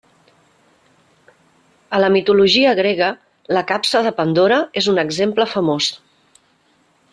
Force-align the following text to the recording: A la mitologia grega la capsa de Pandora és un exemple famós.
A 1.97 1.99
la 2.01 2.09
mitologia 2.15 2.73
grega 2.79 3.11
la 3.57 3.63
capsa 3.73 4.03
de 4.09 4.15
Pandora 4.23 4.59
és 4.83 4.91
un 4.95 5.03
exemple 5.07 5.51
famós. 5.55 5.93